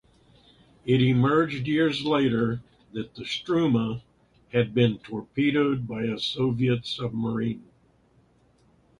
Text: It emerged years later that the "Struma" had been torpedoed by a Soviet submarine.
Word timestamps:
It 0.83 0.99
emerged 0.99 1.67
years 1.67 2.03
later 2.03 2.61
that 2.91 3.13
the 3.13 3.23
"Struma" 3.23 4.01
had 4.51 4.73
been 4.73 4.97
torpedoed 4.97 5.87
by 5.87 6.05
a 6.05 6.17
Soviet 6.17 6.87
submarine. 6.87 7.65